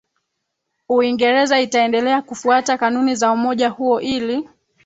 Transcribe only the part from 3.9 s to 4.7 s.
ili